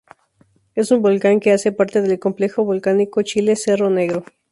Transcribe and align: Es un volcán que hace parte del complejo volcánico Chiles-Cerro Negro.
Es 0.73 0.89
un 0.89 1.03
volcán 1.03 1.39
que 1.39 1.51
hace 1.51 1.71
parte 1.71 2.01
del 2.01 2.17
complejo 2.17 2.65
volcánico 2.65 3.21
Chiles-Cerro 3.21 3.91
Negro. 3.91 4.25